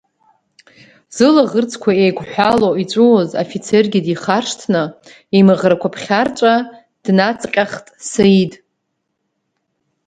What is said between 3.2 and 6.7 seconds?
афицергьы дихаршҭны, имаӷрақәа ԥхьарҵәа,